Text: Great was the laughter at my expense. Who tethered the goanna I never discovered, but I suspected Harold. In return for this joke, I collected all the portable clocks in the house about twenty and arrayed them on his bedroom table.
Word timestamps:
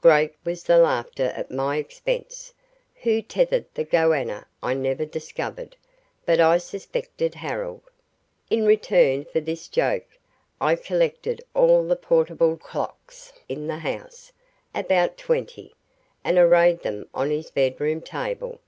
Great 0.00 0.32
was 0.44 0.62
the 0.62 0.78
laughter 0.78 1.32
at 1.34 1.50
my 1.50 1.76
expense. 1.76 2.54
Who 3.02 3.20
tethered 3.20 3.64
the 3.74 3.82
goanna 3.82 4.46
I 4.62 4.74
never 4.74 5.04
discovered, 5.04 5.74
but 6.24 6.38
I 6.38 6.58
suspected 6.58 7.34
Harold. 7.34 7.82
In 8.48 8.64
return 8.64 9.24
for 9.24 9.40
this 9.40 9.66
joke, 9.66 10.06
I 10.60 10.76
collected 10.76 11.42
all 11.52 11.82
the 11.84 11.96
portable 11.96 12.56
clocks 12.56 13.32
in 13.48 13.66
the 13.66 13.78
house 13.78 14.30
about 14.72 15.16
twenty 15.18 15.74
and 16.22 16.38
arrayed 16.38 16.82
them 16.84 17.08
on 17.12 17.30
his 17.30 17.50
bedroom 17.50 18.02
table. 18.02 18.60